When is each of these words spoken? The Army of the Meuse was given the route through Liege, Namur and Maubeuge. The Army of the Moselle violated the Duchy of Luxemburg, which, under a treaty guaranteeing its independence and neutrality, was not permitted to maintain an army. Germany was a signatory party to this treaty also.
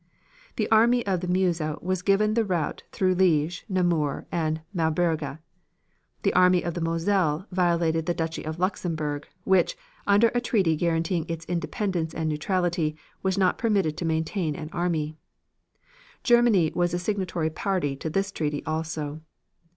The 0.55 0.67
Army 0.71 1.05
of 1.05 1.19
the 1.19 1.27
Meuse 1.27 1.61
was 1.79 2.01
given 2.01 2.33
the 2.33 2.43
route 2.43 2.81
through 2.91 3.13
Liege, 3.13 3.65
Namur 3.69 4.25
and 4.31 4.61
Maubeuge. 4.73 5.37
The 6.23 6.33
Army 6.33 6.63
of 6.63 6.73
the 6.73 6.81
Moselle 6.81 7.45
violated 7.51 8.07
the 8.07 8.15
Duchy 8.15 8.43
of 8.43 8.57
Luxemburg, 8.57 9.27
which, 9.43 9.77
under 10.07 10.31
a 10.33 10.41
treaty 10.41 10.75
guaranteeing 10.75 11.27
its 11.29 11.45
independence 11.45 12.15
and 12.15 12.27
neutrality, 12.27 12.95
was 13.21 13.37
not 13.37 13.59
permitted 13.59 13.95
to 13.97 14.05
maintain 14.05 14.55
an 14.55 14.71
army. 14.73 15.19
Germany 16.23 16.71
was 16.73 16.95
a 16.95 16.97
signatory 16.97 17.51
party 17.51 17.95
to 17.97 18.09
this 18.09 18.31
treaty 18.31 18.65
also. 18.65 19.21